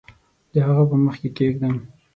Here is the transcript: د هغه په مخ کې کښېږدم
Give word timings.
د 0.53 0.53
هغه 0.67 0.83
په 0.89 0.95
مخ 1.03 1.15
کې 1.21 1.29
کښېږدم 1.35 1.75